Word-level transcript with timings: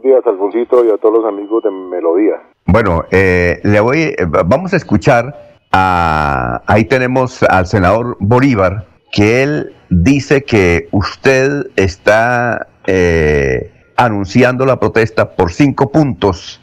Buenos 0.00 0.22
días, 0.22 0.32
Alfonsito, 0.32 0.84
y 0.84 0.90
a 0.90 0.96
todos 0.98 1.18
los 1.18 1.26
amigos 1.26 1.64
de 1.64 1.70
Melodía. 1.72 2.34
Bueno, 2.66 3.04
eh, 3.10 3.58
le 3.64 3.80
voy, 3.80 4.02
eh, 4.02 4.16
vamos 4.28 4.72
a 4.72 4.76
escuchar 4.76 5.56
a, 5.72 6.62
ahí 6.66 6.84
tenemos 6.84 7.42
al 7.42 7.66
senador 7.66 8.16
Bolívar, 8.20 8.86
que 9.10 9.42
él 9.42 9.74
dice 9.90 10.44
que 10.44 10.88
usted 10.92 11.70
está 11.74 12.68
eh, 12.86 13.72
anunciando 13.96 14.66
la 14.66 14.78
protesta 14.78 15.34
por 15.34 15.50
cinco 15.52 15.90
puntos 15.90 16.60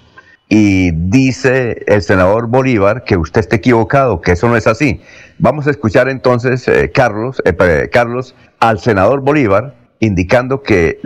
y 0.47 0.91
dice 0.91 1.83
el 1.87 2.03
senador 2.03 2.47
Bolívar 2.47 3.03
que 3.03 3.17
usted 3.17 3.41
está 3.41 3.57
equivocado, 3.57 4.21
que 4.21 4.31
eso 4.31 4.47
no 4.47 4.55
es 4.55 4.65
así. 4.65 5.01
Vamos 5.39 5.67
a 5.67 5.71
escuchar 5.71 6.07
entonces, 6.07 6.69
Carlos, 6.93 7.43
Carlos, 7.91 8.33
al 8.59 8.79
senador 8.79 9.19
Bolívar 9.19 9.75
indicando 9.99 10.61
que 10.61 10.99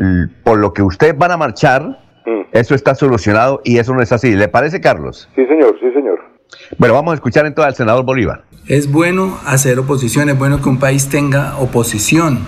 por 0.43 0.59
lo 0.59 0.73
que 0.73 0.83
ustedes 0.83 1.17
van 1.17 1.31
a 1.31 1.37
marchar. 1.37 2.08
Eso 2.51 2.75
está 2.75 2.95
solucionado 2.95 3.61
y 3.63 3.77
eso 3.77 3.93
no 3.93 4.01
es 4.01 4.11
así. 4.11 4.31
¿Le 4.35 4.47
parece, 4.47 4.81
Carlos? 4.81 5.29
Sí, 5.35 5.45
señor, 5.45 5.75
sí, 5.79 5.91
señor. 5.93 6.19
Bueno, 6.77 6.95
vamos 6.95 7.11
a 7.11 7.15
escuchar 7.15 7.45
entonces 7.45 7.69
al 7.69 7.75
senador 7.75 8.05
Bolívar. 8.05 8.43
Es 8.67 8.91
bueno 8.91 9.39
hacer 9.45 9.79
oposición, 9.79 10.29
es 10.29 10.37
bueno 10.37 10.61
que 10.61 10.69
un 10.69 10.79
país 10.79 11.09
tenga 11.09 11.57
oposición. 11.57 12.39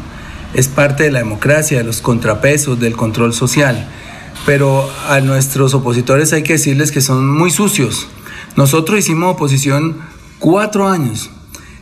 Es 0.54 0.68
parte 0.68 1.04
de 1.04 1.12
la 1.12 1.20
democracia, 1.20 1.78
de 1.78 1.84
los 1.84 2.02
contrapesos, 2.02 2.80
del 2.80 2.96
control 2.96 3.34
social. 3.34 3.88
Pero 4.46 4.90
a 5.08 5.20
nuestros 5.20 5.74
opositores 5.74 6.34
hay 6.34 6.44
que 6.44 6.54
decirles 6.54 6.92
que 6.92 7.02
son 7.02 7.28
muy 7.28 7.52
sucios. 7.52 8.10
Nosotros 8.58 9.00
hicimos 9.00 9.36
oposición 9.36 9.98
cuatro 10.40 10.88
años 10.88 11.30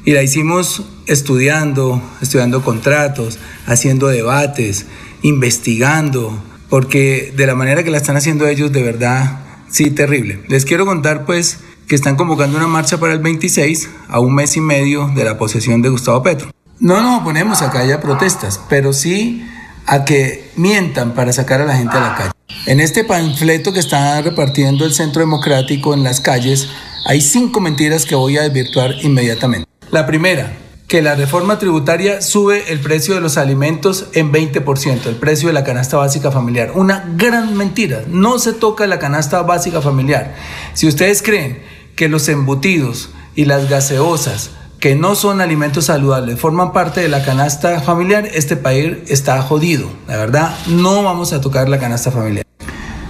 y 0.05 0.11
la 0.11 0.21
hicimos 0.21 0.83
estudiando, 1.07 2.01
estudiando 2.21 2.61
contratos, 2.61 3.39
haciendo 3.65 4.07
debates, 4.07 4.87
investigando, 5.21 6.37
porque 6.69 7.33
de 7.35 7.47
la 7.47 7.55
manera 7.55 7.83
que 7.83 7.91
la 7.91 7.97
están 7.97 8.17
haciendo 8.17 8.47
ellos, 8.47 8.71
de 8.71 8.83
verdad, 8.83 9.39
sí, 9.69 9.91
terrible. 9.91 10.41
Les 10.47 10.65
quiero 10.65 10.85
contar 10.85 11.25
pues 11.25 11.59
que 11.87 11.95
están 11.95 12.15
convocando 12.15 12.57
una 12.57 12.67
marcha 12.67 12.99
para 12.99 13.13
el 13.13 13.19
26, 13.19 13.89
a 14.09 14.19
un 14.19 14.35
mes 14.35 14.55
y 14.55 14.61
medio 14.61 15.11
de 15.15 15.23
la 15.23 15.37
posesión 15.37 15.81
de 15.81 15.89
Gustavo 15.89 16.21
Petro. 16.21 16.51
No 16.79 17.01
nos 17.01 17.21
oponemos 17.21 17.61
a 17.61 17.71
que 17.71 17.79
haya 17.79 17.99
protestas, 17.99 18.61
pero 18.69 18.93
sí 18.93 19.45
a 19.87 20.05
que 20.05 20.51
mientan 20.55 21.15
para 21.15 21.33
sacar 21.33 21.61
a 21.61 21.65
la 21.65 21.75
gente 21.75 21.97
a 21.97 22.01
la 22.01 22.15
calle. 22.15 22.31
En 22.67 22.79
este 22.79 23.03
panfleto 23.03 23.73
que 23.73 23.79
está 23.79 24.21
repartiendo 24.21 24.85
el 24.85 24.93
Centro 24.93 25.21
Democrático 25.21 25.95
en 25.95 26.03
las 26.03 26.21
calles, 26.21 26.69
hay 27.05 27.21
cinco 27.21 27.59
mentiras 27.59 28.05
que 28.05 28.13
voy 28.13 28.37
a 28.37 28.43
desvirtuar 28.43 28.93
inmediatamente. 29.01 29.67
La 29.89 30.05
primera, 30.05 30.55
que 30.89 31.03
la 31.03 31.13
reforma 31.13 31.59
tributaria 31.59 32.19
sube 32.19 32.73
el 32.73 32.79
precio 32.79 33.13
de 33.13 33.21
los 33.21 33.37
alimentos 33.37 34.07
en 34.13 34.31
20%, 34.31 35.05
el 35.05 35.15
precio 35.17 35.47
de 35.47 35.53
la 35.53 35.63
canasta 35.63 35.97
básica 35.97 36.31
familiar. 36.31 36.71
Una 36.73 37.05
gran 37.15 37.55
mentira, 37.55 38.01
no 38.07 38.39
se 38.39 38.53
toca 38.53 38.87
la 38.87 38.97
canasta 38.97 39.43
básica 39.43 39.81
familiar. 39.81 40.35
Si 40.73 40.87
ustedes 40.87 41.21
creen 41.21 41.61
que 41.95 42.09
los 42.09 42.27
embutidos 42.27 43.11
y 43.35 43.45
las 43.45 43.69
gaseosas, 43.69 44.49
que 44.79 44.95
no 44.95 45.13
son 45.13 45.41
alimentos 45.41 45.85
saludables, 45.85 46.39
forman 46.39 46.73
parte 46.73 47.01
de 47.01 47.07
la 47.07 47.23
canasta 47.23 47.81
familiar, 47.81 48.25
este 48.25 48.57
país 48.57 48.97
está 49.09 49.39
jodido. 49.43 49.87
La 50.07 50.17
verdad, 50.17 50.57
no 50.65 51.03
vamos 51.03 51.33
a 51.33 51.39
tocar 51.39 51.69
la 51.69 51.77
canasta 51.77 52.09
familiar. 52.09 52.43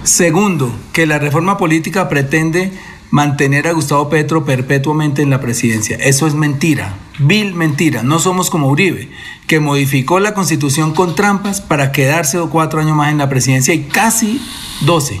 Segundo, 0.02 0.70
que 0.92 1.06
la 1.06 1.18
reforma 1.18 1.56
política 1.56 2.10
pretende 2.10 2.72
mantener 3.10 3.66
a 3.68 3.72
Gustavo 3.72 4.08
Petro 4.08 4.44
perpetuamente 4.44 5.22
en 5.22 5.30
la 5.30 5.40
presidencia. 5.40 5.96
Eso 5.96 6.26
es 6.26 6.34
mentira, 6.34 6.96
vil 7.18 7.54
mentira. 7.54 8.02
No 8.02 8.18
somos 8.18 8.50
como 8.50 8.68
Uribe, 8.68 9.10
que 9.46 9.60
modificó 9.60 10.20
la 10.20 10.34
constitución 10.34 10.94
con 10.94 11.14
trampas 11.14 11.60
para 11.60 11.92
quedarse 11.92 12.38
cuatro 12.50 12.80
años 12.80 12.96
más 12.96 13.10
en 13.10 13.18
la 13.18 13.28
presidencia 13.28 13.74
y 13.74 13.84
casi 13.84 14.40
doce. 14.82 15.20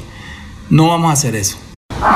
No 0.68 0.88
vamos 0.88 1.10
a 1.10 1.14
hacer 1.14 1.34
eso. 1.34 1.58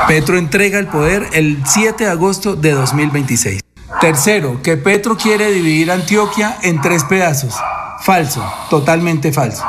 Petro 0.07 0.37
entrega 0.37 0.79
el 0.79 0.87
poder 0.87 1.27
el 1.33 1.61
7 1.65 2.05
de 2.05 2.09
agosto 2.09 2.55
de 2.55 2.71
2026. 2.71 3.61
Tercero, 4.01 4.61
que 4.61 4.77
Petro 4.77 5.17
quiere 5.17 5.51
dividir 5.51 5.91
Antioquia 5.91 6.57
en 6.63 6.81
tres 6.81 7.03
pedazos. 7.03 7.55
Falso, 8.01 8.43
totalmente 8.69 9.31
falso. 9.31 9.63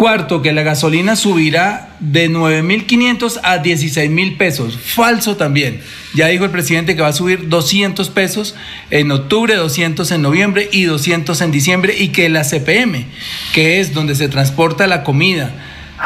Cuarto, 0.00 0.40
que 0.40 0.54
la 0.54 0.62
gasolina 0.62 1.14
subirá 1.14 1.90
de 2.00 2.30
9.500 2.30 3.38
a 3.42 3.62
16.000 3.62 4.38
pesos. 4.38 4.78
Falso 4.82 5.36
también. 5.36 5.82
Ya 6.14 6.28
dijo 6.28 6.46
el 6.46 6.50
presidente 6.50 6.96
que 6.96 7.02
va 7.02 7.08
a 7.08 7.12
subir 7.12 7.50
200 7.50 8.08
pesos 8.08 8.54
en 8.88 9.10
octubre, 9.10 9.54
200 9.56 10.10
en 10.10 10.22
noviembre 10.22 10.70
y 10.72 10.84
200 10.84 11.38
en 11.42 11.50
diciembre 11.50 11.94
y 11.98 12.08
que 12.08 12.30
la 12.30 12.44
CPM, 12.44 13.04
que 13.52 13.80
es 13.80 13.92
donde 13.92 14.14
se 14.14 14.30
transporta 14.30 14.86
la 14.86 15.02
comida, 15.02 15.52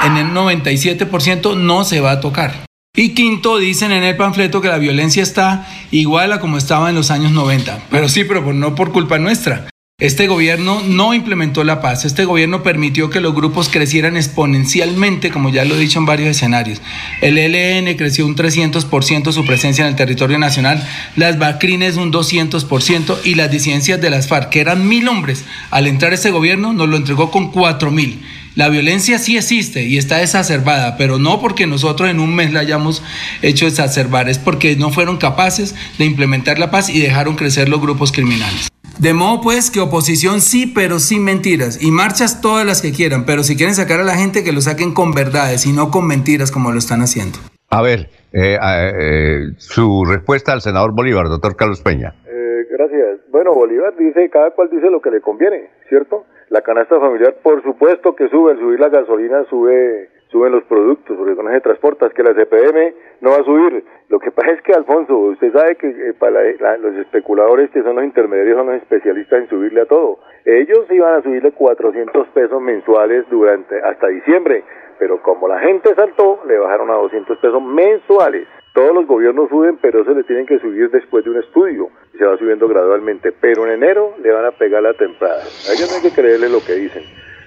en 0.04 0.16
el 0.16 0.26
97% 0.32 1.56
no 1.56 1.84
se 1.84 2.00
va 2.00 2.10
a 2.10 2.20
tocar. 2.20 2.64
Y 2.96 3.10
quinto, 3.10 3.58
dicen 3.58 3.92
en 3.92 4.02
el 4.02 4.16
panfleto 4.16 4.60
que 4.60 4.66
la 4.66 4.78
violencia 4.78 5.22
está 5.22 5.68
igual 5.92 6.32
a 6.32 6.40
como 6.40 6.58
estaba 6.58 6.90
en 6.90 6.96
los 6.96 7.12
años 7.12 7.30
90. 7.30 7.84
Pero 7.92 8.08
sí, 8.08 8.24
pero 8.24 8.52
no 8.52 8.74
por 8.74 8.90
culpa 8.90 9.20
nuestra. 9.20 9.68
Este 10.00 10.26
gobierno 10.26 10.82
no 10.84 11.14
implementó 11.14 11.62
la 11.62 11.80
paz, 11.80 12.04
este 12.04 12.24
gobierno 12.24 12.64
permitió 12.64 13.10
que 13.10 13.20
los 13.20 13.32
grupos 13.32 13.68
crecieran 13.68 14.16
exponencialmente, 14.16 15.30
como 15.30 15.50
ya 15.50 15.64
lo 15.64 15.76
he 15.76 15.78
dicho 15.78 16.00
en 16.00 16.04
varios 16.04 16.30
escenarios. 16.30 16.82
El 17.20 17.38
ELN 17.38 17.96
creció 17.96 18.26
un 18.26 18.34
300% 18.34 19.30
su 19.30 19.46
presencia 19.46 19.82
en 19.84 19.90
el 19.90 19.96
territorio 19.96 20.36
nacional, 20.36 20.84
las 21.14 21.38
Bacrines 21.38 21.96
un 21.96 22.12
200% 22.12 23.18
y 23.22 23.36
las 23.36 23.52
disidencias 23.52 24.00
de 24.00 24.10
las 24.10 24.26
FARC, 24.26 24.50
que 24.50 24.60
eran 24.60 24.88
mil 24.88 25.06
hombres, 25.06 25.44
al 25.70 25.86
entrar 25.86 26.12
este 26.12 26.32
gobierno 26.32 26.72
nos 26.72 26.88
lo 26.88 26.96
entregó 26.96 27.30
con 27.30 27.52
cuatro 27.52 27.92
mil. 27.92 28.20
La 28.56 28.70
violencia 28.70 29.20
sí 29.20 29.36
existe 29.36 29.86
y 29.86 29.96
está 29.96 30.22
exacerbada, 30.22 30.96
pero 30.96 31.20
no 31.20 31.40
porque 31.40 31.68
nosotros 31.68 32.10
en 32.10 32.18
un 32.18 32.34
mes 32.34 32.52
la 32.52 32.58
hayamos 32.58 33.04
hecho 33.42 33.68
exacerbar, 33.68 34.28
es 34.28 34.40
porque 34.40 34.74
no 34.74 34.90
fueron 34.90 35.18
capaces 35.18 35.76
de 35.98 36.04
implementar 36.04 36.58
la 36.58 36.72
paz 36.72 36.88
y 36.88 36.98
dejaron 36.98 37.36
crecer 37.36 37.68
los 37.68 37.80
grupos 37.80 38.10
criminales. 38.10 38.74
De 39.00 39.12
modo 39.12 39.40
pues 39.42 39.70
que 39.70 39.80
oposición 39.80 40.40
sí, 40.40 40.70
pero 40.72 40.98
sin 40.98 41.24
mentiras. 41.24 41.82
Y 41.82 41.90
marchas 41.90 42.40
todas 42.40 42.64
las 42.64 42.80
que 42.80 42.92
quieran, 42.92 43.24
pero 43.26 43.42
si 43.42 43.56
quieren 43.56 43.74
sacar 43.74 44.00
a 44.00 44.04
la 44.04 44.14
gente 44.14 44.44
que 44.44 44.52
lo 44.52 44.60
saquen 44.60 44.94
con 44.94 45.12
verdades 45.12 45.66
y 45.66 45.72
no 45.72 45.90
con 45.90 46.06
mentiras 46.06 46.52
como 46.52 46.70
lo 46.70 46.78
están 46.78 47.00
haciendo. 47.00 47.38
A 47.70 47.82
ver, 47.82 48.08
eh, 48.32 48.56
eh, 48.62 49.40
su 49.58 50.04
respuesta 50.04 50.52
al 50.52 50.60
senador 50.60 50.94
Bolívar, 50.94 51.28
doctor 51.28 51.56
Carlos 51.56 51.82
Peña. 51.82 52.14
Eh, 52.26 52.66
gracias. 52.70 53.18
Bueno, 53.30 53.52
Bolívar 53.52 53.96
dice, 53.96 54.30
cada 54.30 54.52
cual 54.52 54.70
dice 54.70 54.90
lo 54.90 55.02
que 55.02 55.10
le 55.10 55.20
conviene, 55.20 55.70
¿cierto? 55.88 56.24
La 56.50 56.62
canasta 56.62 57.00
familiar, 57.00 57.34
por 57.42 57.62
supuesto 57.64 58.14
que 58.14 58.28
sube, 58.28 58.52
al 58.52 58.58
subir 58.58 58.78
la 58.78 58.90
gasolina 58.90 59.44
sube 59.50 60.08
suben 60.34 60.50
los 60.50 60.64
productos, 60.64 61.16
porque 61.16 61.36
con 61.36 61.48
ese 61.48 61.60
transportas, 61.60 62.12
que 62.12 62.24
la 62.24 62.34
CPM 62.34 62.92
no 63.20 63.30
va 63.30 63.36
a 63.36 63.44
subir. 63.44 63.84
Lo 64.08 64.18
que 64.18 64.30
pasa 64.30 64.52
es 64.52 64.62
que, 64.62 64.72
Alfonso, 64.72 65.16
usted 65.16 65.52
sabe 65.52 65.76
que 65.76 65.88
eh, 65.88 66.14
para 66.18 66.76
los 66.78 66.94
especuladores 66.96 67.70
que 67.70 67.82
son 67.82 67.96
los 67.96 68.04
intermediarios, 68.04 68.58
son 68.58 68.66
los 68.66 68.76
especialistas 68.76 69.40
en 69.40 69.48
subirle 69.48 69.80
a 69.80 69.86
todo. 69.86 70.18
Ellos 70.44 70.86
iban 70.90 71.14
a 71.14 71.22
subirle 71.22 71.52
400 71.52 72.28
pesos 72.28 72.60
mensuales 72.60 73.24
durante 73.30 73.80
hasta 73.80 74.08
diciembre, 74.08 74.62
pero 74.98 75.22
como 75.22 75.48
la 75.48 75.58
gente 75.60 75.94
saltó, 75.94 76.40
le 76.46 76.58
bajaron 76.58 76.90
a 76.90 76.94
200 76.94 77.38
pesos 77.38 77.62
mensuales. 77.62 78.46
Todos 78.74 78.94
los 78.94 79.06
gobiernos 79.06 79.48
suben, 79.48 79.78
pero 79.80 80.02
eso 80.02 80.12
le 80.12 80.24
tienen 80.24 80.46
que 80.46 80.58
subir 80.58 80.90
después 80.90 81.24
de 81.24 81.30
un 81.30 81.38
estudio 81.38 81.88
y 82.12 82.18
se 82.18 82.26
va 82.26 82.36
subiendo 82.36 82.68
gradualmente. 82.68 83.32
Pero 83.32 83.64
en 83.66 83.72
enero 83.72 84.14
le 84.20 84.32
van 84.32 84.44
a 84.44 84.50
pegar 84.50 84.82
la 84.82 84.94
temporada. 84.94 85.42
A 85.42 85.72
ellos 85.72 85.88
no 85.90 85.96
hay 85.96 86.10
que 86.10 86.14
creerle 86.14 86.48
lo 86.48 86.58
que 86.60 86.74
dicen. 86.74 87.04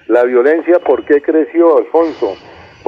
La 0.08 0.24
violencia, 0.24 0.78
¿por 0.80 1.04
qué 1.04 1.20
creció, 1.20 1.76
Alfonso? 1.76 2.34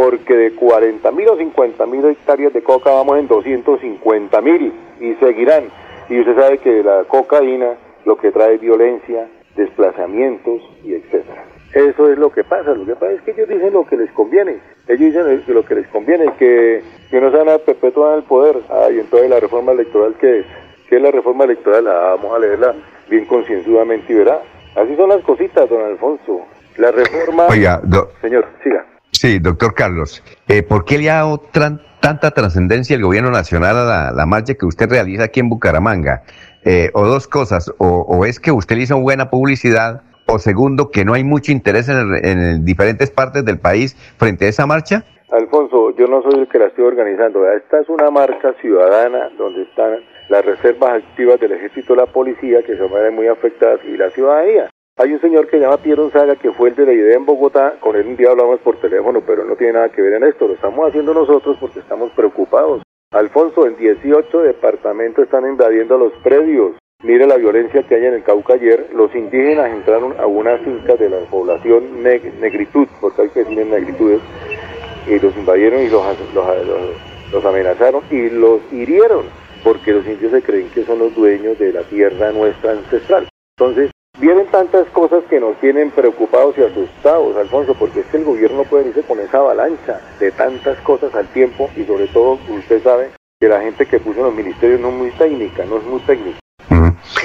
Porque 0.01 0.35
de 0.35 0.55
40 0.55 1.11
mil 1.11 1.29
o 1.29 1.37
50 1.37 1.85
mil 1.85 2.03
hectáreas 2.07 2.55
de 2.55 2.63
coca 2.63 2.91
vamos 2.91 3.19
en 3.19 3.29
250 3.29 4.41
mil 4.41 4.73
y 4.99 5.15
seguirán. 5.17 5.65
Y 6.09 6.21
usted 6.21 6.37
sabe 6.37 6.57
que 6.57 6.83
la 6.83 7.05
cocaína 7.05 7.75
lo 8.07 8.17
que 8.17 8.33
trae 8.33 8.57
violencia, 8.57 9.29
desplazamientos 9.57 10.63
y 10.83 10.95
etcétera. 10.95 11.45
Eso 11.75 12.11
es 12.11 12.17
lo 12.19 12.33
que 12.33 12.45
pasa. 12.45 12.73
Lo 12.73 12.87
que 12.87 12.95
pasa 12.95 13.13
es 13.13 13.21
que 13.23 13.33
ellos 13.33 13.51
dicen 13.51 13.75
lo 13.75 13.85
que 13.85 13.99
les 13.99 14.11
conviene. 14.13 14.57
Ellos 14.89 15.13
dicen 15.13 15.55
lo 15.55 15.65
que 15.67 15.75
les 15.75 15.87
conviene, 15.89 16.33
que, 16.39 16.83
que 17.11 17.21
no 17.21 17.31
se 17.31 17.37
van 17.37 17.51
a 17.51 17.59
perpetuar 17.59 18.17
el 18.17 18.25
poder. 18.25 18.57
Ah, 18.71 18.89
y 18.91 19.01
entonces 19.01 19.29
la 19.29 19.39
reforma 19.39 19.73
electoral, 19.73 20.15
¿qué 20.19 20.39
es? 20.41 20.47
¿Qué 20.89 20.97
es 20.97 21.03
la 21.03 21.11
reforma 21.11 21.45
electoral? 21.45 21.87
Ah, 21.87 22.17
vamos 22.17 22.35
a 22.35 22.39
leerla 22.39 22.75
bien 23.11 23.27
concienzudamente 23.27 24.11
y 24.11 24.17
verá. 24.17 24.41
Así 24.77 24.97
son 24.97 25.11
las 25.11 25.21
cositas, 25.25 25.69
don 25.69 25.83
Alfonso. 25.85 26.41
La 26.79 26.91
reforma... 26.91 27.49
Oiga, 27.49 27.83
Señor, 28.23 28.47
siga. 28.65 28.87
Sí, 29.21 29.39
doctor 29.39 29.75
Carlos, 29.75 30.25
eh, 30.49 30.63
¿por 30.63 30.87
qué 30.87 30.97
le 30.97 31.11
ha 31.11 31.17
dado 31.17 31.43
tanta 32.01 32.31
trascendencia 32.31 32.97
el 32.97 33.03
gobierno 33.03 33.31
nacional 33.31 33.77
a 33.77 34.13
la, 34.13 34.25
marcha 34.25 34.55
que 34.55 34.65
usted 34.65 34.89
realiza 34.89 35.25
aquí 35.25 35.41
en 35.41 35.51
Bucaramanga? 35.51 36.23
Eh, 36.65 36.89
o 36.95 37.05
dos 37.05 37.29
cosas, 37.29 37.71
o, 37.77 38.25
es 38.25 38.41
que 38.41 38.51
usted 38.51 38.79
hizo 38.79 38.99
buena 38.99 39.29
publicidad, 39.29 40.01
o 40.25 40.39
segundo, 40.39 40.91
que 40.91 41.05
no 41.05 41.13
hay 41.13 41.23
mucho 41.23 41.53
interés 41.53 41.91
en, 41.91 42.65
diferentes 42.65 43.11
partes 43.11 43.45
del 43.45 43.59
país 43.59 43.95
frente 44.17 44.47
a 44.47 44.49
esa 44.49 44.65
marcha. 44.65 45.05
Alfonso, 45.31 45.95
yo 45.99 46.07
no 46.07 46.23
soy 46.23 46.41
el 46.41 46.49
que 46.49 46.59
la 46.59 46.69
estoy 46.69 46.87
organizando. 46.87 47.47
Esta 47.53 47.79
es 47.81 47.91
una 47.91 48.11
marcha 48.11 48.55
ciudadana 48.63 49.29
donde 49.37 49.65
están 49.65 49.97
las 50.31 50.47
reservas 50.47 51.03
activas 51.03 51.39
del 51.41 51.53
ejército 51.53 51.95
la 51.95 52.07
policía 52.07 52.63
que 52.63 52.75
se 52.75 52.83
ven 52.89 53.15
muy 53.15 53.27
afectadas 53.27 53.81
y 53.85 53.99
la 53.99 54.09
ciudadanía. 54.13 54.70
Hay 55.03 55.15
un 55.15 55.21
señor 55.23 55.47
que 55.47 55.57
se 55.57 55.63
llama 55.63 55.79
Piero 55.79 56.11
Saga, 56.11 56.37
que 56.37 56.53
fue 56.53 56.69
el 56.69 56.75
de 56.75 56.85
la 56.85 56.93
idea 56.93 57.17
en 57.17 57.25
Bogotá, 57.25 57.77
con 57.81 57.97
él 57.97 58.07
un 58.07 58.17
día 58.17 58.33
hablamos 58.33 58.61
por 58.61 58.79
teléfono, 58.81 59.23
pero 59.27 59.47
no 59.47 59.57
tiene 59.57 59.73
nada 59.73 59.89
que 59.89 60.03
ver 60.03 60.13
en 60.13 60.25
esto, 60.25 60.47
lo 60.47 60.53
estamos 60.53 60.87
haciendo 60.87 61.15
nosotros 61.15 61.57
porque 61.59 61.79
estamos 61.79 62.11
preocupados. 62.11 62.83
Alfonso, 63.11 63.67
en 63.67 63.79
18 63.79 64.43
departamentos 64.43 65.25
están 65.25 65.47
invadiendo 65.47 65.97
los 65.97 66.13
predios. 66.23 66.73
Mire 67.03 67.27
la 67.27 67.39
violencia 67.39 67.83
que 67.83 67.95
hay 67.95 68.05
en 68.05 68.13
el 68.13 68.23
Cauca 68.23 68.53
ayer. 68.53 68.91
Los 68.95 69.15
indígenas 69.15 69.71
entraron 69.71 70.21
a 70.21 70.27
una 70.27 70.59
finca 70.59 70.97
de 70.97 71.09
la 71.09 71.21
población 71.31 72.03
negritud, 72.03 72.87
porque 73.01 73.23
hay 73.23 73.29
que 73.31 73.41
decir 73.45 73.59
en 73.59 73.71
negritudes, 73.71 74.21
y 75.07 75.19
los 75.19 75.35
invadieron 75.35 75.81
y 75.81 75.89
los, 75.89 76.05
los 77.33 77.45
amenazaron 77.47 78.03
y 78.11 78.29
los 78.29 78.61
hirieron, 78.71 79.25
porque 79.65 79.95
los 79.95 80.07
indios 80.07 80.31
se 80.31 80.43
creen 80.43 80.69
que 80.75 80.85
son 80.85 80.99
los 80.99 81.15
dueños 81.15 81.59
de 81.59 81.73
la 81.73 81.85
tierra 81.85 82.33
nuestra 82.33 82.73
ancestral. 82.73 83.31
Entonces, 83.57 83.91
Vienen 84.21 84.47
tantas 84.49 84.87
cosas 84.89 85.25
que 85.31 85.41
nos 85.41 85.59
tienen 85.61 85.91
preocupados 85.91 86.55
y 86.59 86.63
asustados, 86.63 87.35
Alfonso, 87.39 87.75
porque 87.79 88.01
es 88.01 88.07
que 88.07 88.19
el 88.19 88.25
gobierno 88.25 88.59
no 88.59 88.65
puede 88.65 88.89
irse 88.89 89.03
con 89.03 89.19
esa 89.19 89.39
avalancha 89.39 89.99
de 90.19 90.31
tantas 90.33 90.79
cosas 90.81 91.15
al 91.15 91.27
tiempo 91.29 91.71
y 91.75 91.85
sobre 91.85 92.07
todo, 92.09 92.39
usted 92.51 92.83
sabe, 92.83 93.09
que 93.41 93.49
la 93.49 93.63
gente 93.63 93.87
que 93.87 93.99
puso 93.99 94.19
en 94.19 94.27
los 94.27 94.35
ministerios 94.35 94.79
no 94.79 94.91
es 94.91 94.95
muy 94.95 95.11
técnica, 95.13 95.65
no 95.65 95.79
es 95.79 95.85
muy 95.85 96.01
técnica. 96.01 96.39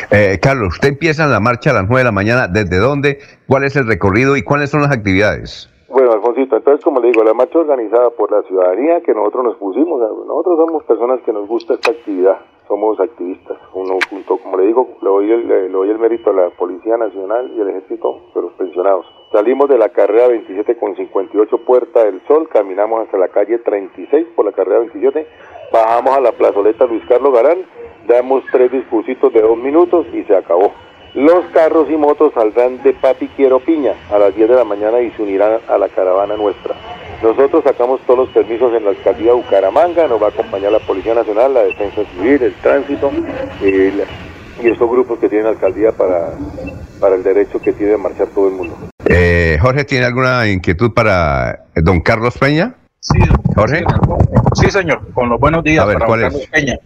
Eh, 0.09 0.39
Carlos, 0.41 0.75
usted 0.75 0.87
empieza 0.87 1.27
la 1.27 1.41
marcha 1.41 1.71
a 1.71 1.73
las 1.73 1.83
9 1.83 1.97
de 1.97 2.03
la 2.05 2.11
mañana, 2.13 2.47
¿desde 2.47 2.77
dónde? 2.77 3.19
¿Cuál 3.45 3.65
es 3.65 3.75
el 3.75 3.85
recorrido 3.87 4.37
y 4.37 4.43
cuáles 4.43 4.69
son 4.69 4.81
las 4.81 4.91
actividades? 4.91 5.69
Entonces 6.65 6.83
como 6.83 6.99
le 6.99 7.09
digo, 7.09 7.23
la 7.23 7.35
marcha 7.35 7.59
organizada 7.59 8.09
por 8.09 8.31
la 8.31 8.41
ciudadanía 8.41 8.99
que 9.01 9.13
nosotros 9.13 9.43
nos 9.45 9.55
pusimos, 9.57 9.99
nosotros 10.01 10.57
somos 10.57 10.83
personas 10.85 11.21
que 11.21 11.31
nos 11.31 11.47
gusta 11.47 11.75
esta 11.75 11.91
actividad, 11.91 12.39
somos 12.67 12.99
activistas, 12.99 13.59
uno 13.75 13.99
junto, 14.09 14.37
como 14.37 14.57
le 14.57 14.65
digo, 14.65 14.97
le 14.99 15.07
doy 15.07 15.31
el, 15.31 15.47
le 15.47 15.91
el 15.91 15.99
mérito 15.99 16.31
a 16.31 16.33
la 16.33 16.49
Policía 16.49 16.97
Nacional 16.97 17.51
y 17.55 17.61
el 17.61 17.69
Ejército 17.69 18.19
de 18.33 18.41
los 18.41 18.51
pensionados. 18.53 19.05
Salimos 19.31 19.69
de 19.69 19.77
la 19.77 19.89
carrera 19.89 20.27
27 20.29 20.75
con 20.79 20.95
58 20.95 21.55
Puerta 21.59 22.03
del 22.03 22.19
Sol, 22.25 22.49
caminamos 22.49 23.01
hasta 23.01 23.19
la 23.19 23.27
calle 23.27 23.59
36 23.59 24.29
por 24.35 24.45
la 24.45 24.51
carrera 24.51 24.79
27, 24.79 25.27
bajamos 25.71 26.17
a 26.17 26.21
la 26.21 26.31
plazoleta 26.31 26.87
Luis 26.87 27.05
Carlos 27.07 27.31
Garán, 27.31 27.59
damos 28.07 28.43
tres 28.51 28.71
discursitos 28.71 29.31
de 29.31 29.41
dos 29.43 29.55
minutos 29.55 30.07
y 30.11 30.23
se 30.23 30.35
acabó. 30.35 30.71
Los 31.15 31.45
carros 31.53 31.89
y 31.89 31.95
motos 31.95 32.33
saldrán 32.33 32.83
de 32.83 32.91
Papi 32.91 33.29
Quiero 33.29 33.61
Piña 33.61 33.93
a 34.11 34.19
las 34.19 34.35
10 34.35 34.49
de 34.49 34.55
la 34.55 34.65
mañana 34.65 34.99
y 34.99 35.11
se 35.11 35.21
unirán 35.21 35.59
a 35.69 35.77
la 35.77 35.87
caravana 35.87 36.35
nuestra. 36.35 36.75
Nosotros 37.23 37.63
sacamos 37.63 38.01
todos 38.05 38.27
los 38.27 38.29
permisos 38.31 38.73
en 38.73 38.83
la 38.83 38.89
alcaldía 38.89 39.27
de 39.27 39.37
Bucaramanga, 39.37 40.09
nos 40.09 40.21
va 40.21 40.27
a 40.27 40.29
acompañar 40.31 40.73
la 40.73 40.79
Policía 40.79 41.13
Nacional, 41.13 41.53
la 41.53 41.63
Defensa 41.63 42.01
Civil, 42.11 42.43
el 42.43 42.53
Tránsito 42.55 43.11
y 43.63 44.67
estos 44.67 44.89
grupos 44.89 45.17
que 45.19 45.29
tienen 45.29 45.47
alcaldía 45.47 45.93
para, 45.93 46.33
para 46.99 47.15
el 47.15 47.23
derecho 47.23 47.61
que 47.61 47.71
tiene 47.71 47.93
de 47.93 47.97
marchar 47.97 48.27
todo 48.27 48.49
el 48.49 48.55
mundo. 48.55 48.75
Eh, 49.05 49.57
Jorge, 49.61 49.85
¿tiene 49.85 50.05
alguna 50.05 50.49
inquietud 50.49 50.93
para 50.93 51.63
don 51.75 52.01
Carlos 52.01 52.37
Peña? 52.37 52.75
Sí, 52.99 53.19
Jorge. 53.55 53.85
Sí, 54.55 54.69
señor, 54.69 55.13
con 55.13 55.29
los 55.29 55.39
buenos 55.39 55.63
días 55.63 55.85
para 55.85 55.97
don 55.97 56.19
Carlos 56.19 56.47
Peña. 56.51 56.77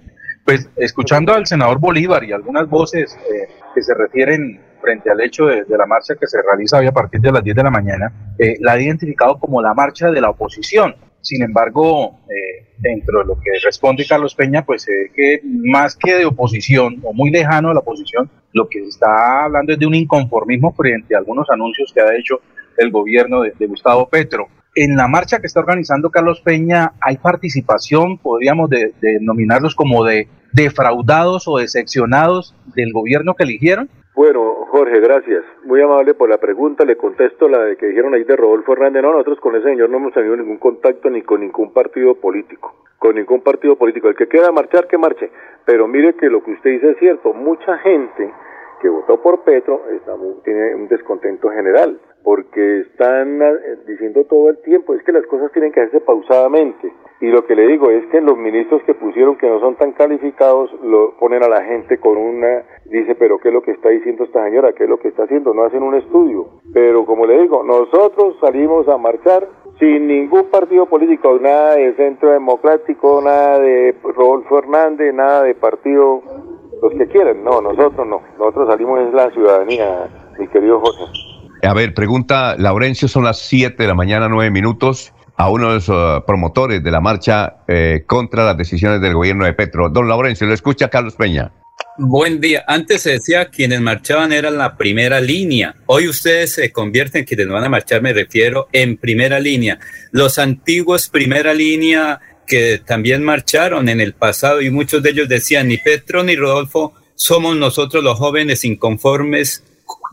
Pues 0.46 0.70
escuchando 0.76 1.34
al 1.34 1.48
senador 1.48 1.80
Bolívar 1.80 2.24
y 2.24 2.32
algunas 2.32 2.70
voces 2.70 3.18
eh, 3.34 3.48
que 3.74 3.82
se 3.82 3.94
refieren 3.94 4.60
frente 4.82 5.10
al 5.10 5.22
hecho 5.22 5.46
de, 5.46 5.66
la 5.70 5.86
marcha 5.86 6.16
que 6.16 6.28
se 6.28 6.42
realiza 6.42 6.80
a 6.80 6.92
partir 6.92 7.22
de 7.22 7.32
las 7.32 7.44
10 7.44 7.56
de 7.56 7.64
la 7.64 7.70
mañana, 7.70 8.12
eh, 8.38 8.56
la 8.60 8.74
ha 8.74 8.82
identificado 8.82 9.38
como 9.40 9.62
la 9.62 9.74
marcha 9.74 10.10
de 10.12 10.22
la 10.22 10.30
oposición. 10.30 10.96
Sin 11.22 11.44
embargo, 11.44 12.20
eh, 12.30 12.68
dentro 12.78 13.20
de 13.20 13.26
lo 13.26 13.36
que 13.36 13.52
responde 13.64 14.06
Carlos 14.08 14.36
Peña, 14.36 14.66
pues 14.66 14.84
se 14.84 14.92
ve 14.92 15.12
que 15.14 15.42
más 15.44 15.96
que 15.96 16.16
de 16.16 16.26
oposición 16.26 17.02
o 17.04 17.14
muy 17.14 17.30
lejano 17.30 17.70
a 17.70 17.74
la 17.74 17.82
oposición, 17.82 18.30
lo 18.54 18.70
que 18.70 18.82
se 18.84 18.90
está 18.90 19.44
hablando 19.44 19.74
es 19.74 19.80
de 19.80 19.86
un 19.86 19.96
inconformismo 19.96 20.74
frente 20.74 21.16
a 21.16 21.20
algunos 21.20 21.50
anuncios 21.50 21.92
que 21.94 22.02
ha 22.02 22.16
hecho 22.18 22.42
el 22.78 22.92
gobierno 22.92 23.42
de, 23.42 23.68
Gustavo 23.68 24.08
Petro. 24.08 24.48
En 24.76 24.96
la 24.96 25.08
marcha 25.08 25.40
que 25.40 25.48
está 25.48 25.60
organizando 25.60 26.10
Carlos 26.10 26.40
Peña 26.42 26.94
hay 27.02 27.18
participación, 27.18 28.18
podríamos 28.18 28.70
denominarlos 29.02 29.76
como 29.76 30.06
de 30.06 30.30
defraudados 30.54 31.48
o 31.48 31.58
decepcionados 31.58 32.56
del 32.76 32.92
gobierno 32.94 33.36
que 33.36 33.44
eligieron? 33.44 33.90
Bueno, 34.16 34.66
Jorge, 34.68 35.00
gracias. 35.00 35.44
Muy 35.64 35.82
amable 35.82 36.14
por 36.14 36.30
la 36.30 36.38
pregunta. 36.38 36.84
Le 36.84 36.98
contesto 36.98 37.48
la 37.48 37.64
de 37.64 37.78
que 37.78 37.88
dijeron 37.88 38.14
ahí 38.14 38.24
de 38.24 38.36
Rodolfo 38.36 38.74
Hernández. 38.74 39.02
No, 39.02 39.12
nosotros 39.12 39.40
con 39.40 39.56
ese 39.56 39.70
señor 39.70 39.90
no 39.90 39.98
hemos 39.98 40.14
tenido 40.14 40.36
ningún 40.36 40.58
contacto 40.58 41.10
ni 41.10 41.22
con 41.22 41.42
ningún 41.42 41.72
partido 41.72 42.16
político. 42.16 42.76
Con 42.98 43.16
ningún 43.16 43.42
partido 43.42 43.78
político. 43.78 44.10
El 44.10 44.16
que 44.16 44.28
quiera 44.28 44.52
marchar, 44.52 44.88
que 44.88 44.98
marche. 44.98 45.32
Pero 45.66 45.88
mire 45.88 46.16
que 46.16 46.30
lo 46.30 46.44
que 46.44 46.52
usted 46.52 46.72
dice 46.72 46.92
es 46.92 46.98
cierto. 46.98 47.34
Mucha 47.34 47.78
gente 47.78 48.34
que 48.82 48.90
votó 48.90 49.22
por 49.22 49.44
Petro 49.44 49.84
tiene 50.44 50.76
un 50.76 50.88
descontento 50.90 51.50
general 51.50 52.00
porque 52.24 52.82
están 52.82 53.42
eh, 53.42 53.78
diciendo 53.88 54.24
todo 54.26 54.50
el 54.50 54.58
tiempo 54.60 54.94
es 54.94 55.04
que 55.04 55.12
las 55.12 55.26
cosas 55.28 55.52
tienen 55.52 55.72
que 55.72 55.82
hacerse 55.82 56.02
pausadamente. 56.02 56.92
Y 57.22 57.28
lo 57.28 57.46
que 57.46 57.56
le 57.56 57.68
digo 57.68 57.90
es 57.90 58.06
que 58.08 58.22
los 58.22 58.38
ministros 58.38 58.82
que 58.84 58.94
pusieron 58.94 59.38
que 59.38 59.50
no 59.50 59.60
son 59.60 59.76
tan 59.76 59.92
calificados 59.92 60.72
lo 60.82 61.18
ponen 61.18 61.44
a 61.44 61.50
la 61.50 61.64
gente 61.64 61.98
con 62.00 62.18
una 62.18 62.64
dice 62.86 63.14
pero 63.16 63.40
qué 63.40 63.50
es 63.50 63.54
lo 63.54 63.62
que 63.62 63.72
está 63.72 63.90
diciendo 63.90 64.24
esta 64.24 64.46
señora 64.46 64.72
qué 64.72 64.86
es 64.86 64.90
lo 64.90 65.00
que 65.00 65.10
está 65.10 65.24
haciendo 65.24 65.54
no 65.54 65.64
hacen 65.64 65.84
un 65.84 65.96
estudio 65.96 66.48
pero 66.74 67.06
como 67.06 67.26
le 67.26 67.42
digo 67.42 67.62
nosotros 67.64 68.38
salimos 68.40 68.88
a 68.88 68.98
marchar 68.98 69.48
sin 69.80 70.08
ningún 70.08 70.46
partido 70.50 70.86
político 70.86 71.38
nada 71.40 71.76
de 71.76 71.94
centro 71.96 72.32
democrático 72.32 73.22
nada 73.22 73.60
de 73.60 73.94
Rodolfo 74.02 74.58
Hernández 74.58 75.14
nada 75.14 75.44
de 75.44 75.56
partido 75.56 76.24
los 76.82 76.94
que 76.94 77.08
quieran. 77.08 77.44
No 77.44 77.62
nosotros 77.62 78.08
no. 78.08 78.22
Nosotros 78.38 78.70
salimos 78.70 79.02
es 79.02 79.14
la 79.14 79.30
ciudadanía 79.32 80.08
mi 80.38 80.48
querido 80.48 80.80
José 80.80 81.29
a 81.62 81.74
ver, 81.74 81.94
pregunta 81.94 82.56
Laurencio, 82.58 83.08
son 83.08 83.24
las 83.24 83.40
7 83.40 83.82
de 83.82 83.88
la 83.88 83.96
mañana, 83.96 84.28
9 84.30 84.52
minutos, 84.52 85.14
a 85.36 85.50
uno 85.50 85.70
de 85.70 85.74
los 85.76 85.90
uh, 85.90 86.26
promotores 86.26 86.84
de 86.84 86.92
la 86.92 87.00
marcha 87.00 87.58
eh, 87.68 88.04
contra 88.06 88.46
las 88.46 88.58
decisiones 88.58 89.00
del 89.02 89.14
gobierno 89.14 89.46
de 89.46 89.54
Petro. 89.54 89.90
Don 89.90 90.08
Laurencio, 90.08 90.46
lo 90.46 90.54
escucha 90.54 90.90
Carlos 90.90 91.16
Peña. 91.16 91.52
Buen 91.98 92.40
día. 92.40 92.64
Antes 92.68 93.04
se 93.04 93.12
decía 93.12 93.50
quienes 93.50 93.82
marchaban 93.82 94.32
eran 94.32 94.58
la 94.58 94.76
primera 94.78 95.22
línea. 95.22 95.76
Hoy 95.86 96.08
ustedes 96.08 96.54
se 96.54 96.72
convierten, 96.72 97.26
quienes 97.26 97.48
van 97.48 97.64
a 97.64 97.70
marchar, 97.70 98.02
me 98.02 98.14
refiero, 98.14 98.68
en 98.74 98.98
primera 98.98 99.40
línea. 99.40 99.80
Los 100.12 100.40
antiguos 100.40 101.10
primera 101.10 101.54
línea 101.54 102.20
que 102.46 102.82
también 102.86 103.24
marcharon 103.24 103.88
en 103.90 104.02
el 104.02 104.14
pasado 104.14 104.62
y 104.62 104.70
muchos 104.72 105.04
de 105.04 105.12
ellos 105.12 105.30
decían, 105.30 105.68
ni 105.68 105.78
Petro 105.78 106.24
ni 106.24 106.36
Rodolfo 106.36 106.94
somos 107.16 107.56
nosotros 107.56 108.04
los 108.04 108.18
jóvenes 108.18 108.66
inconformes 108.66 109.64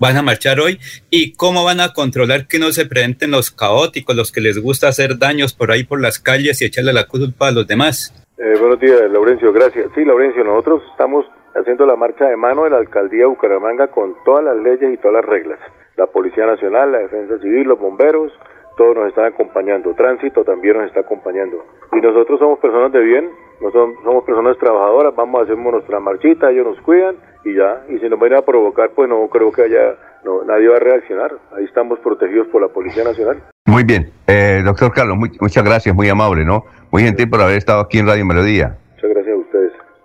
van 0.01 0.17
a 0.17 0.23
marchar 0.23 0.61
hoy 0.61 0.79
y 1.11 1.35
cómo 1.35 1.65
van 1.65 1.81
a 1.81 1.93
controlar 1.93 2.47
que 2.47 2.59
no 2.59 2.73
se 2.73 2.87
presenten 2.87 3.31
los 3.31 3.51
caóticos, 3.51 4.17
los 4.17 4.33
que 4.33 4.41
les 4.41 4.61
gusta 4.61 4.89
hacer 4.89 5.19
daños 5.19 5.55
por 5.55 5.71
ahí 5.71 5.85
por 5.85 6.01
las 6.01 6.19
calles 6.19 6.61
y 6.61 6.67
echarle 6.67 6.93
la 6.93 7.07
culpa 7.07 7.49
a 7.49 7.53
los 7.53 7.67
demás. 7.67 8.13
Eh, 8.39 8.59
buenos 8.61 8.79
días, 8.81 9.01
Laurencio, 9.11 9.53
gracias. 9.53 9.87
Sí, 9.95 10.05
Laurencio, 10.05 10.45
nosotros 10.45 10.83
estamos 10.91 11.25
haciendo 11.55 11.87
la 11.87 11.97
marcha 11.97 12.27
de 12.27 12.37
mano 12.37 12.65
de 12.65 12.71
la 12.71 12.79
alcaldía 12.79 13.21
de 13.21 13.27
Bucaramanga 13.27 13.89
con 13.89 14.15
todas 14.25 14.45
las 14.45 14.57
leyes 14.57 14.93
y 14.93 14.97
todas 14.99 15.15
las 15.15 15.25
reglas. 15.25 15.59
La 15.97 16.07
Policía 16.07 16.45
Nacional, 16.45 16.93
la 16.93 16.99
Defensa 16.99 17.39
Civil, 17.39 17.69
los 17.69 17.79
bomberos, 17.79 18.31
todos 18.77 18.95
nos 18.95 19.09
están 19.09 19.25
acompañando. 19.25 19.95
Tránsito 19.95 20.45
también 20.45 20.77
nos 20.77 20.87
está 20.87 21.01
acompañando. 21.01 21.65
Y 21.93 22.01
nosotros 22.01 22.39
somos 22.39 22.59
personas 22.59 22.93
de 22.93 23.01
bien, 23.01 23.31
nosotros 23.63 23.95
somos 24.05 24.25
personas 24.25 24.59
trabajadoras, 24.59 25.17
vamos 25.17 25.41
a 25.41 25.45
hacer 25.45 25.57
nuestra 25.57 25.99
marchita, 25.99 26.51
ellos 26.51 26.67
nos 26.67 26.81
cuidan 26.83 27.17
y 27.47 27.55
ya. 27.55 27.85
Y 27.89 27.99
si 27.99 28.09
nos 28.09 28.19
van 28.19 28.35
a 28.35 28.43
provocar, 28.43 28.91
pues 28.95 29.09
no 29.09 29.27
creo 29.29 29.51
que 29.53 29.63
haya, 29.63 29.95
no, 30.25 30.45
nadie 30.45 30.69
va 30.69 30.77
a 30.77 30.81
reaccionar. 30.81 31.33
Ahí 31.57 31.65
estamos 31.65 31.99
protegidos 32.01 32.49
por 32.49 32.61
la 32.61 32.69
Policía 32.69 33.05
Nacional. 33.05 33.43
Muy 33.67 33.85
bien. 33.85 34.11
Eh, 34.27 34.63
doctor 34.65 34.93
Carlos, 34.93 35.17
muchas 35.17 35.65
gracias, 35.65 35.95
muy 35.95 36.09
amable, 36.09 36.45
¿no? 36.45 36.65
Muy 36.91 37.03
gentil 37.03 37.31
por 37.31 37.41
haber 37.41 37.57
estado 37.57 37.81
aquí 37.81 37.99
en 37.99 38.07
Radio 38.07 38.27
Melodía. 38.27 38.77